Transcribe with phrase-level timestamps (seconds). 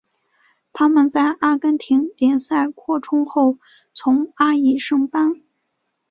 [0.73, 3.59] 他们在阿根廷联赛扩充后
[3.93, 5.43] 从阿乙升班。